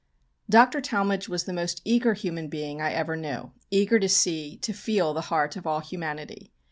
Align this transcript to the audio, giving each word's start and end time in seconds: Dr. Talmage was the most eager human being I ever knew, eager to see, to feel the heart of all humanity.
Dr. 0.49 0.81
Talmage 0.81 1.29
was 1.29 1.43
the 1.43 1.53
most 1.53 1.79
eager 1.85 2.15
human 2.15 2.47
being 2.47 2.81
I 2.81 2.91
ever 2.91 3.15
knew, 3.15 3.51
eager 3.69 3.99
to 3.99 4.09
see, 4.09 4.57
to 4.57 4.73
feel 4.73 5.13
the 5.13 5.21
heart 5.29 5.55
of 5.55 5.67
all 5.67 5.81
humanity. 5.81 6.51